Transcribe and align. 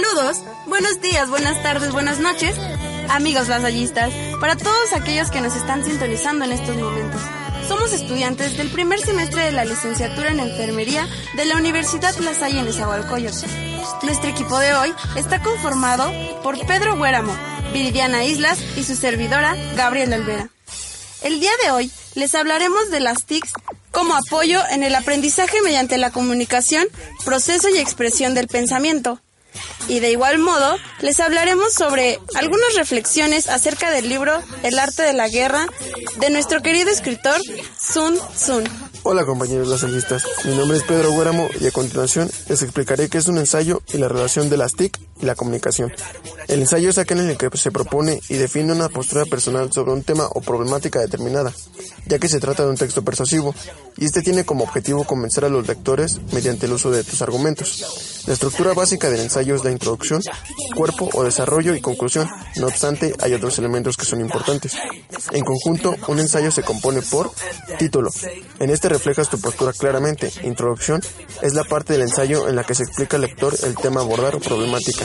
Saludos, 0.00 0.38
buenos 0.66 1.02
días, 1.02 1.28
buenas 1.28 1.62
tardes, 1.62 1.92
buenas 1.92 2.20
noches, 2.20 2.56
amigos 3.10 3.48
lasallistas, 3.48 4.10
para 4.40 4.56
todos 4.56 4.94
aquellos 4.94 5.30
que 5.30 5.42
nos 5.42 5.54
están 5.54 5.84
sintonizando 5.84 6.46
en 6.46 6.52
estos 6.52 6.74
momentos. 6.76 7.20
Somos 7.68 7.92
estudiantes 7.92 8.56
del 8.56 8.70
primer 8.70 9.00
semestre 9.00 9.42
de 9.42 9.52
la 9.52 9.66
licenciatura 9.66 10.30
en 10.30 10.40
enfermería 10.40 11.06
de 11.36 11.44
la 11.44 11.56
Universidad 11.56 12.16
La 12.16 12.32
Salle 12.32 12.60
en 12.60 12.64
Nezahualcóyotl. 12.64 13.46
Nuestro 14.02 14.30
equipo 14.30 14.58
de 14.58 14.72
hoy 14.72 14.94
está 15.16 15.42
conformado 15.42 16.10
por 16.42 16.58
Pedro 16.66 16.94
Huéramo, 16.94 17.36
Viridiana 17.74 18.24
Islas 18.24 18.58
y 18.76 18.84
su 18.84 18.96
servidora 18.96 19.54
Gabriela 19.76 20.16
Olvera. 20.16 20.48
El 21.22 21.40
día 21.40 21.52
de 21.62 21.72
hoy 21.72 21.92
les 22.14 22.34
hablaremos 22.34 22.90
de 22.90 23.00
las 23.00 23.26
TICs 23.26 23.52
como 23.90 24.14
apoyo 24.14 24.62
en 24.70 24.82
el 24.82 24.94
aprendizaje 24.94 25.60
mediante 25.62 25.98
la 25.98 26.10
comunicación, 26.10 26.86
proceso 27.22 27.68
y 27.68 27.76
expresión 27.76 28.32
del 28.34 28.48
pensamiento. 28.48 29.20
Y 29.88 30.00
de 30.00 30.10
igual 30.10 30.38
modo, 30.38 30.76
les 31.00 31.18
hablaremos 31.20 31.72
sobre 31.72 32.18
algunas 32.34 32.74
reflexiones 32.76 33.48
acerca 33.48 33.90
del 33.90 34.08
libro 34.08 34.40
El 34.62 34.78
arte 34.78 35.02
de 35.02 35.12
la 35.12 35.28
guerra 35.28 35.66
de 36.18 36.30
nuestro 36.30 36.62
querido 36.62 36.90
escritor 36.90 37.40
Sun 37.80 38.18
Tsun. 38.34 38.64
Hola 39.02 39.24
compañeros 39.24 39.68
lasallistas, 39.68 40.24
mi 40.44 40.54
nombre 40.54 40.76
es 40.76 40.84
Pedro 40.84 41.12
Guéramo 41.12 41.48
y 41.58 41.66
a 41.66 41.70
continuación 41.70 42.30
les 42.48 42.62
explicaré 42.62 43.08
qué 43.08 43.18
es 43.18 43.28
un 43.28 43.38
ensayo 43.38 43.82
y 43.92 43.98
la 43.98 44.08
relación 44.08 44.50
de 44.50 44.58
las 44.58 44.74
TIC 44.74 44.98
la 45.22 45.34
comunicación. 45.34 45.92
El 46.48 46.60
ensayo 46.60 46.90
es 46.90 46.98
aquel 46.98 47.20
en 47.20 47.30
el 47.30 47.36
que 47.36 47.48
se 47.56 47.70
propone 47.70 48.20
y 48.28 48.34
define 48.34 48.72
una 48.72 48.88
postura 48.88 49.24
personal 49.24 49.72
sobre 49.72 49.92
un 49.92 50.02
tema 50.02 50.26
o 50.26 50.40
problemática 50.40 51.00
determinada, 51.00 51.52
ya 52.06 52.18
que 52.18 52.28
se 52.28 52.40
trata 52.40 52.64
de 52.64 52.70
un 52.70 52.76
texto 52.76 53.02
persuasivo, 53.02 53.54
y 53.96 54.06
este 54.06 54.22
tiene 54.22 54.44
como 54.44 54.64
objetivo 54.64 55.04
convencer 55.04 55.44
a 55.44 55.48
los 55.48 55.66
lectores 55.68 56.20
mediante 56.32 56.66
el 56.66 56.72
uso 56.72 56.90
de 56.90 57.04
tus 57.04 57.22
argumentos. 57.22 58.22
La 58.26 58.34
estructura 58.34 58.74
básica 58.74 59.10
del 59.10 59.20
ensayo 59.20 59.54
es 59.54 59.64
la 59.64 59.70
introducción, 59.70 60.22
cuerpo 60.76 61.08
o 61.14 61.24
desarrollo 61.24 61.74
y 61.74 61.80
conclusión, 61.80 62.28
no 62.56 62.66
obstante 62.66 63.14
hay 63.20 63.34
otros 63.34 63.58
elementos 63.58 63.96
que 63.96 64.04
son 64.04 64.20
importantes. 64.20 64.74
En 65.32 65.44
conjunto, 65.44 65.94
un 66.08 66.18
ensayo 66.18 66.50
se 66.50 66.62
compone 66.62 67.02
por 67.02 67.30
título. 67.78 68.10
En 68.58 68.70
este 68.70 68.88
reflejas 68.88 69.28
tu 69.28 69.40
postura 69.40 69.72
claramente. 69.72 70.32
Introducción 70.42 71.00
es 71.42 71.54
la 71.54 71.64
parte 71.64 71.92
del 71.92 72.02
ensayo 72.02 72.48
en 72.48 72.56
la 72.56 72.64
que 72.64 72.74
se 72.74 72.84
explica 72.84 73.16
al 73.16 73.22
lector 73.22 73.56
el 73.62 73.74
tema 73.76 74.00
abordar 74.00 74.36
o 74.36 74.40
problemática. 74.40 75.04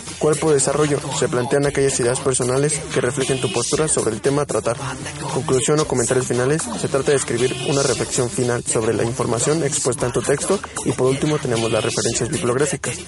Cuerpo 0.21 0.49
de 0.49 0.53
desarrollo. 0.53 0.99
Se 1.17 1.27
plantean 1.27 1.65
aquellas 1.65 1.99
ideas 1.99 2.19
personales 2.19 2.79
que 2.93 3.01
reflejen 3.01 3.41
tu 3.41 3.51
postura 3.51 3.87
sobre 3.87 4.13
el 4.13 4.21
tema 4.21 4.43
a 4.43 4.45
tratar. 4.45 4.77
Conclusión 5.33 5.79
o 5.79 5.87
comentarios 5.87 6.27
finales. 6.27 6.61
Se 6.79 6.87
trata 6.87 7.09
de 7.09 7.17
escribir 7.17 7.55
una 7.67 7.81
reflexión 7.81 8.29
final 8.29 8.63
sobre 8.63 8.93
la 8.93 9.03
información 9.03 9.63
expuesta 9.63 10.05
en 10.05 10.11
tu 10.11 10.21
texto. 10.21 10.59
Y 10.85 10.91
por 10.91 11.07
último 11.07 11.39
tenemos 11.39 11.71
las 11.71 11.83
referencias 11.83 12.29
bibliográficas, 12.29 12.99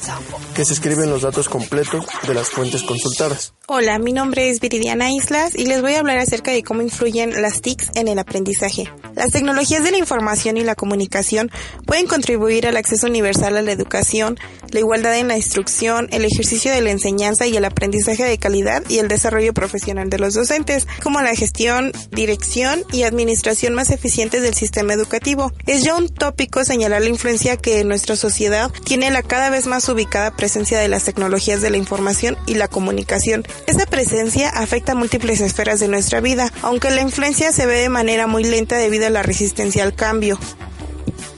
que 0.55 0.65
se 0.65 0.73
escriben 0.73 1.11
los 1.11 1.21
datos 1.21 1.49
completos 1.49 2.03
de 2.27 2.33
las 2.33 2.49
fuentes 2.49 2.81
consultadas. 2.81 3.53
Hola, 3.67 3.99
mi 3.99 4.11
nombre 4.11 4.49
es 4.49 4.59
Viridiana 4.59 5.11
Islas 5.11 5.53
y 5.55 5.67
les 5.67 5.81
voy 5.81 5.93
a 5.93 5.99
hablar 5.99 6.17
acerca 6.17 6.51
de 6.51 6.63
cómo 6.63 6.81
influyen 6.81 7.41
las 7.41 7.61
TICs 7.61 7.91
en 7.93 8.07
el 8.07 8.17
aprendizaje. 8.17 8.91
Las 9.15 9.31
tecnologías 9.31 9.83
de 9.83 9.91
la 9.91 9.99
información 9.99 10.57
y 10.57 10.63
la 10.63 10.75
comunicación 10.75 11.51
pueden 11.85 12.07
contribuir 12.07 12.67
al 12.67 12.75
acceso 12.75 13.05
universal 13.07 13.55
a 13.55 13.61
la 13.61 13.71
educación, 13.71 14.37
la 14.71 14.79
igualdad 14.79 15.17
en 15.17 15.27
la 15.27 15.37
instrucción, 15.37 16.09
el 16.11 16.25
ejercicio 16.25 16.71
de 16.71 16.81
la 16.81 16.89
enseñanza 17.03 17.45
y 17.47 17.57
el 17.57 17.65
aprendizaje 17.65 18.23
de 18.23 18.37
calidad 18.37 18.81
y 18.87 18.99
el 18.99 19.09
desarrollo 19.09 19.53
profesional 19.53 20.09
de 20.09 20.19
los 20.19 20.33
docentes, 20.33 20.87
como 21.01 21.21
la 21.21 21.35
gestión, 21.35 21.91
dirección 22.11 22.83
y 22.93 23.03
administración 23.03 23.73
más 23.73 23.91
eficientes 23.91 24.41
del 24.41 24.53
sistema 24.53 24.93
educativo. 24.93 25.51
Es 25.65 25.83
ya 25.83 25.95
un 25.95 26.07
tópico 26.07 26.63
señalar 26.63 27.01
la 27.01 27.09
influencia 27.09 27.57
que 27.57 27.79
en 27.79 27.89
nuestra 27.89 28.15
sociedad 28.15 28.71
tiene 28.85 29.11
la 29.11 29.21
cada 29.21 29.49
vez 29.49 29.67
más 29.67 29.87
ubicada 29.89 30.35
presencia 30.35 30.79
de 30.79 30.87
las 30.87 31.03
tecnologías 31.03 31.61
de 31.61 31.71
la 31.71 31.77
información 31.77 32.37
y 32.47 32.55
la 32.55 32.69
comunicación. 32.69 33.43
Esa 33.67 33.85
presencia 33.85 34.49
afecta 34.49 34.95
múltiples 34.95 35.41
esferas 35.41 35.81
de 35.81 35.89
nuestra 35.89 36.21
vida, 36.21 36.51
aunque 36.61 36.89
la 36.89 37.01
influencia 37.01 37.51
se 37.51 37.65
ve 37.65 37.79
de 37.79 37.89
manera 37.89 38.27
muy 38.27 38.45
lenta 38.45 38.77
debido 38.77 39.07
a 39.07 39.09
la 39.09 39.23
resistencia 39.23 39.83
al 39.83 39.93
cambio. 39.93 40.39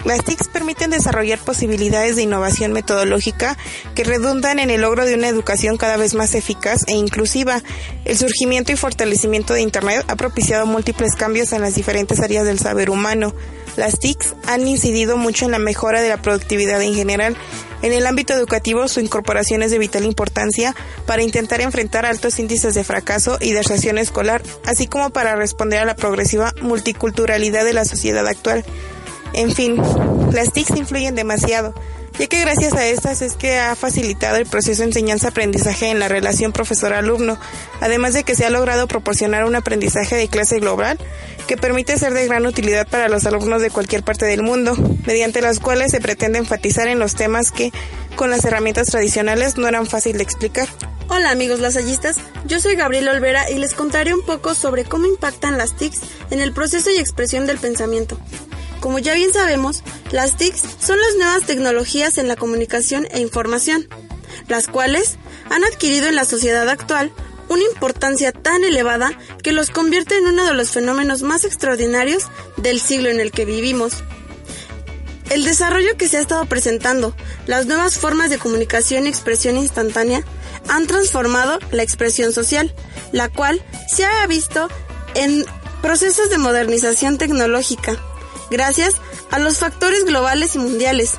Las 0.05 0.23
TICs 0.23 0.49
permiten 0.49 0.91
desarrollar 0.91 1.39
posibilidades 1.39 2.15
de 2.15 2.21
innovación 2.21 2.71
metodológica 2.71 3.57
que 3.95 4.03
redundan 4.03 4.59
en 4.59 4.69
el 4.69 4.81
logro 4.81 5.03
de 5.03 5.15
una 5.15 5.27
educación 5.27 5.77
cada 5.77 5.97
vez 5.97 6.13
más 6.13 6.35
eficaz 6.35 6.83
e 6.85 6.93
inclusiva. 6.93 7.63
El 8.05 8.15
surgimiento 8.15 8.71
y 8.71 8.75
fortalecimiento 8.75 9.55
de 9.55 9.61
Internet 9.61 10.05
ha 10.07 10.15
propiciado 10.15 10.67
múltiples 10.67 11.15
cambios 11.15 11.53
en 11.53 11.61
las 11.61 11.73
diferentes 11.73 12.19
áreas 12.19 12.45
del 12.45 12.59
saber 12.59 12.91
humano. 12.91 13.33
Las 13.77 13.97
TICs 13.97 14.35
han 14.45 14.67
incidido 14.67 15.17
mucho 15.17 15.45
en 15.45 15.51
la 15.51 15.59
mejora 15.59 16.03
de 16.03 16.09
la 16.09 16.21
productividad 16.21 16.83
en 16.83 16.93
general. 16.93 17.35
En 17.81 17.91
el 17.91 18.05
ámbito 18.05 18.33
educativo, 18.33 18.87
su 18.87 18.99
incorporación 18.99 19.63
es 19.63 19.71
de 19.71 19.79
vital 19.79 20.05
importancia 20.05 20.75
para 21.07 21.23
intentar 21.23 21.61
enfrentar 21.61 22.05
altos 22.05 22.37
índices 22.37 22.75
de 22.75 22.83
fracaso 22.83 23.39
y 23.41 23.53
deserción 23.53 23.97
escolar, 23.97 24.43
así 24.65 24.85
como 24.85 25.09
para 25.09 25.35
responder 25.35 25.79
a 25.79 25.85
la 25.85 25.95
progresiva 25.95 26.53
multiculturalidad 26.61 27.65
de 27.65 27.73
la 27.73 27.85
sociedad 27.85 28.27
actual. 28.27 28.63
En 29.35 29.51
fin, 29.51 29.75
las 30.31 30.53
TICs 30.53 30.77
influyen 30.77 31.13
demasiado, 31.13 31.73
ya 32.17 32.27
que 32.27 32.39
gracias 32.39 32.71
a 32.71 32.85
estas 32.87 33.21
es 33.21 33.33
que 33.33 33.59
ha 33.59 33.75
facilitado 33.75 34.37
el 34.37 34.45
proceso 34.45 34.81
de 34.81 34.87
enseñanza-aprendizaje 34.87 35.89
en 35.89 35.99
la 35.99 36.07
relación 36.07 36.53
profesor-alumno, 36.53 37.37
además 37.81 38.13
de 38.13 38.23
que 38.23 38.33
se 38.33 38.45
ha 38.45 38.49
logrado 38.49 38.87
proporcionar 38.87 39.43
un 39.43 39.55
aprendizaje 39.55 40.15
de 40.15 40.29
clase 40.29 40.59
global 40.59 40.97
que 41.47 41.57
permite 41.57 41.97
ser 41.97 42.13
de 42.13 42.25
gran 42.25 42.45
utilidad 42.45 42.87
para 42.87 43.09
los 43.09 43.25
alumnos 43.25 43.61
de 43.61 43.71
cualquier 43.71 44.03
parte 44.03 44.25
del 44.25 44.41
mundo, 44.41 44.73
mediante 45.05 45.41
las 45.41 45.59
cuales 45.59 45.91
se 45.91 45.99
pretende 45.99 46.39
enfatizar 46.39 46.87
en 46.87 46.99
los 46.99 47.15
temas 47.15 47.51
que, 47.51 47.73
con 48.15 48.31
las 48.31 48.45
herramientas 48.45 48.87
tradicionales, 48.87 49.57
no 49.57 49.67
eran 49.67 49.85
fácil 49.85 50.15
de 50.15 50.23
explicar. 50.23 50.69
Hola 51.09 51.29
amigos 51.29 51.59
lasallistas, 51.59 52.15
yo 52.45 52.61
soy 52.61 52.75
Gabriela 52.77 53.11
Olvera 53.11 53.51
y 53.51 53.57
les 53.57 53.73
contaré 53.73 54.13
un 54.13 54.25
poco 54.25 54.55
sobre 54.55 54.85
cómo 54.85 55.05
impactan 55.07 55.57
las 55.57 55.75
TICs 55.75 55.99
en 56.31 56.39
el 56.39 56.53
proceso 56.53 56.89
y 56.89 56.99
expresión 56.99 57.45
del 57.45 57.57
pensamiento. 57.57 58.17
Como 58.79 58.99
ya 58.99 59.13
bien 59.13 59.33
sabemos, 59.33 59.83
las 60.11 60.37
TICs 60.37 60.61
son 60.79 60.99
las 60.99 61.15
nuevas 61.17 61.45
tecnologías 61.45 62.17
en 62.17 62.27
la 62.27 62.35
comunicación 62.35 63.07
e 63.11 63.19
información, 63.19 63.87
las 64.47 64.67
cuales 64.67 65.17
han 65.49 65.63
adquirido 65.63 66.07
en 66.07 66.15
la 66.15 66.25
sociedad 66.25 66.69
actual 66.69 67.11
una 67.49 67.63
importancia 67.63 68.31
tan 68.31 68.63
elevada 68.63 69.17
que 69.43 69.51
los 69.51 69.69
convierte 69.69 70.17
en 70.17 70.27
uno 70.27 70.45
de 70.45 70.53
los 70.53 70.71
fenómenos 70.71 71.21
más 71.21 71.45
extraordinarios 71.45 72.23
del 72.57 72.79
siglo 72.79 73.09
en 73.09 73.19
el 73.19 73.31
que 73.31 73.45
vivimos. 73.45 74.03
El 75.29 75.43
desarrollo 75.43 75.97
que 75.97 76.07
se 76.07 76.17
ha 76.17 76.21
estado 76.21 76.45
presentando, 76.45 77.15
las 77.47 77.65
nuevas 77.65 77.97
formas 77.97 78.29
de 78.29 78.37
comunicación 78.37 79.05
y 79.05 79.09
expresión 79.09 79.57
instantánea, 79.57 80.23
han 80.69 80.87
transformado 80.87 81.59
la 81.71 81.83
expresión 81.83 82.31
social, 82.31 82.73
la 83.11 83.29
cual 83.29 83.63
se 83.87 84.05
ha 84.05 84.25
visto 84.27 84.67
en 85.15 85.45
procesos 85.81 86.29
de 86.29 86.37
modernización 86.37 87.17
tecnológica, 87.17 87.97
gracias 88.49 88.95
a 89.31 89.39
los 89.39 89.57
factores 89.57 90.05
globales 90.05 90.55
y 90.55 90.59
mundiales. 90.59 91.13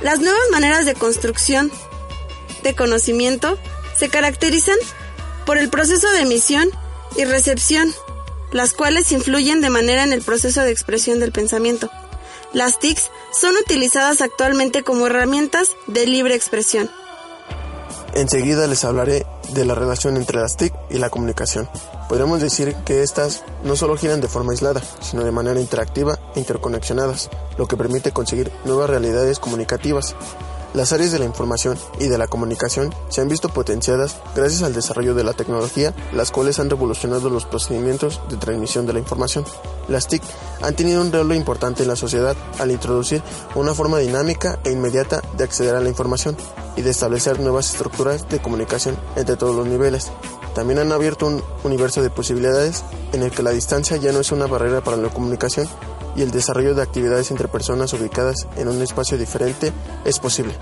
Las 0.00 0.20
nuevas 0.20 0.42
maneras 0.52 0.86
de 0.86 0.94
construcción 0.94 1.70
de 2.62 2.74
conocimiento 2.74 3.58
se 3.96 4.08
caracterizan 4.08 4.76
por 5.44 5.58
el 5.58 5.70
proceso 5.70 6.10
de 6.10 6.22
emisión 6.22 6.68
y 7.16 7.24
recepción, 7.24 7.94
las 8.52 8.74
cuales 8.74 9.12
influyen 9.12 9.60
de 9.60 9.70
manera 9.70 10.04
en 10.04 10.12
el 10.12 10.22
proceso 10.22 10.62
de 10.62 10.70
expresión 10.70 11.20
del 11.20 11.32
pensamiento. 11.32 11.90
Las 12.52 12.78
TICs 12.78 13.10
son 13.38 13.54
utilizadas 13.56 14.20
actualmente 14.20 14.82
como 14.82 15.06
herramientas 15.06 15.70
de 15.86 16.06
libre 16.06 16.34
expresión. 16.34 16.90
Enseguida 18.14 18.66
les 18.66 18.84
hablaré 18.84 19.26
de 19.50 19.64
la 19.64 19.74
relación 19.74 20.16
entre 20.16 20.40
las 20.40 20.56
TIC 20.56 20.72
y 20.90 20.98
la 20.98 21.10
comunicación. 21.10 21.68
Podríamos 22.08 22.40
decir 22.40 22.76
que 22.84 23.02
estas 23.02 23.42
no 23.64 23.74
solo 23.74 23.96
giran 23.96 24.20
de 24.20 24.28
forma 24.28 24.52
aislada, 24.52 24.80
sino 25.00 25.24
de 25.24 25.32
manera 25.32 25.60
interactiva 25.60 26.18
e 26.36 26.38
interconexionadas, 26.38 27.30
lo 27.58 27.66
que 27.66 27.76
permite 27.76 28.12
conseguir 28.12 28.52
nuevas 28.64 28.88
realidades 28.88 29.40
comunicativas. 29.40 30.14
Las 30.72 30.92
áreas 30.92 31.10
de 31.10 31.18
la 31.18 31.24
información 31.24 31.76
y 31.98 32.06
de 32.06 32.18
la 32.18 32.28
comunicación 32.28 32.94
se 33.08 33.22
han 33.22 33.28
visto 33.28 33.48
potenciadas 33.48 34.18
gracias 34.36 34.62
al 34.62 34.74
desarrollo 34.74 35.14
de 35.14 35.24
la 35.24 35.32
tecnología, 35.32 35.94
las 36.12 36.30
cuales 36.30 36.60
han 36.60 36.70
revolucionado 36.70 37.28
los 37.28 37.44
procedimientos 37.44 38.20
de 38.28 38.36
transmisión 38.36 38.86
de 38.86 38.92
la 38.92 38.98
información. 39.00 39.44
Las 39.88 40.06
TIC 40.06 40.22
han 40.62 40.76
tenido 40.76 41.00
un 41.00 41.10
rol 41.10 41.34
importante 41.34 41.82
en 41.82 41.88
la 41.88 41.96
sociedad 41.96 42.36
al 42.60 42.70
introducir 42.70 43.22
una 43.54 43.74
forma 43.74 43.98
dinámica 43.98 44.60
e 44.64 44.70
inmediata 44.70 45.22
de 45.36 45.44
acceder 45.44 45.74
a 45.74 45.80
la 45.80 45.88
información 45.88 46.36
y 46.76 46.82
de 46.82 46.90
establecer 46.90 47.40
nuevas 47.40 47.70
estructuras 47.70 48.28
de 48.28 48.40
comunicación 48.40 48.96
entre 49.16 49.36
todos 49.36 49.56
los 49.56 49.66
niveles. 49.66 50.12
También 50.56 50.78
han 50.78 50.90
abierto 50.90 51.26
un 51.26 51.44
universo 51.64 52.02
de 52.02 52.08
posibilidades 52.08 52.82
en 53.12 53.22
el 53.22 53.30
que 53.30 53.42
la 53.42 53.50
distancia 53.50 53.98
ya 53.98 54.10
no 54.10 54.20
es 54.20 54.32
una 54.32 54.46
barrera 54.46 54.80
para 54.80 54.96
la 54.96 55.10
comunicación 55.10 55.68
y 56.16 56.22
el 56.22 56.30
desarrollo 56.30 56.74
de 56.74 56.80
actividades 56.80 57.30
entre 57.30 57.46
personas 57.46 57.92
ubicadas 57.92 58.48
en 58.56 58.68
un 58.68 58.80
espacio 58.80 59.18
diferente 59.18 59.70
es 60.06 60.18
posible. 60.18 60.54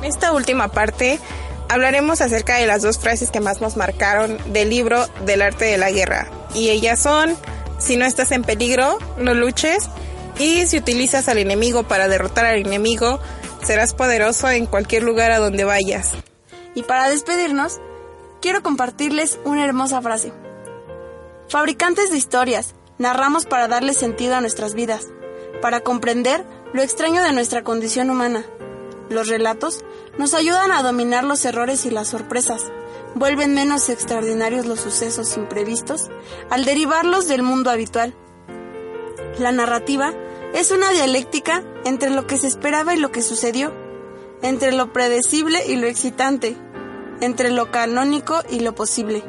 En 0.00 0.06
esta 0.06 0.32
última 0.32 0.68
parte 0.68 1.20
hablaremos 1.68 2.22
acerca 2.22 2.56
de 2.56 2.66
las 2.66 2.80
dos 2.80 2.98
frases 2.98 3.30
que 3.30 3.40
más 3.40 3.60
nos 3.60 3.76
marcaron 3.76 4.38
del 4.50 4.70
libro 4.70 5.06
del 5.26 5.42
arte 5.42 5.66
de 5.66 5.76
la 5.76 5.90
guerra 5.90 6.30
y 6.54 6.70
ellas 6.70 6.98
son 6.98 7.36
si 7.78 7.98
no 7.98 8.06
estás 8.06 8.32
en 8.32 8.42
peligro, 8.42 8.96
no 9.18 9.34
luches 9.34 9.90
y 10.38 10.66
si 10.66 10.78
utilizas 10.78 11.28
al 11.28 11.36
enemigo 11.36 11.82
para 11.82 12.08
derrotar 12.08 12.46
al 12.46 12.56
enemigo, 12.56 13.20
Serás 13.62 13.94
poderoso 13.94 14.50
en 14.50 14.66
cualquier 14.66 15.04
lugar 15.04 15.30
a 15.30 15.38
donde 15.38 15.62
vayas. 15.62 16.10
Y 16.74 16.82
para 16.82 17.08
despedirnos, 17.08 17.80
quiero 18.42 18.62
compartirles 18.62 19.38
una 19.44 19.64
hermosa 19.64 20.02
frase. 20.02 20.32
Fabricantes 21.48 22.10
de 22.10 22.18
historias, 22.18 22.74
narramos 22.98 23.46
para 23.46 23.68
darle 23.68 23.94
sentido 23.94 24.34
a 24.34 24.40
nuestras 24.40 24.74
vidas, 24.74 25.06
para 25.62 25.80
comprender 25.80 26.44
lo 26.74 26.82
extraño 26.82 27.22
de 27.22 27.32
nuestra 27.32 27.62
condición 27.62 28.10
humana. 28.10 28.44
Los 29.08 29.28
relatos 29.28 29.84
nos 30.18 30.34
ayudan 30.34 30.72
a 30.72 30.82
dominar 30.82 31.24
los 31.24 31.44
errores 31.44 31.86
y 31.86 31.90
las 31.90 32.08
sorpresas, 32.08 32.72
vuelven 33.14 33.54
menos 33.54 33.88
extraordinarios 33.88 34.66
los 34.66 34.80
sucesos 34.80 35.36
imprevistos 35.36 36.10
al 36.50 36.64
derivarlos 36.64 37.28
del 37.28 37.42
mundo 37.42 37.70
habitual. 37.70 38.14
La 39.38 39.52
narrativa 39.52 40.12
es 40.52 40.72
una 40.72 40.90
dialéctica 40.90 41.62
entre 41.84 42.10
lo 42.10 42.26
que 42.26 42.38
se 42.38 42.48
esperaba 42.48 42.94
y 42.94 42.98
lo 42.98 43.12
que 43.12 43.22
sucedió, 43.22 43.72
entre 44.42 44.72
lo 44.72 44.92
predecible 44.92 45.64
y 45.66 45.76
lo 45.76 45.86
excitante, 45.86 46.56
entre 47.22 47.50
lo 47.50 47.70
canónico 47.70 48.42
y 48.50 48.60
lo 48.60 48.74
posible, 48.74 49.22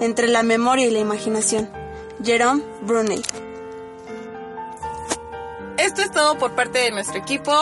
entre 0.00 0.28
la 0.28 0.42
memoria 0.42 0.86
y 0.86 0.90
la 0.90 1.00
imaginación. 1.00 1.68
Jerome 2.24 2.62
Brunel. 2.82 3.22
Esto 5.76 6.02
es 6.02 6.12
todo 6.12 6.38
por 6.38 6.54
parte 6.54 6.78
de 6.78 6.92
nuestro 6.92 7.18
equipo. 7.18 7.52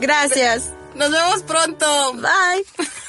Gracias. 0.00 0.72
Nos 0.94 1.12
vemos 1.12 1.42
pronto. 1.44 1.86
Bye. 2.14 2.86